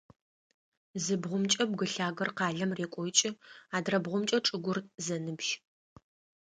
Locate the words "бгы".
1.71-1.85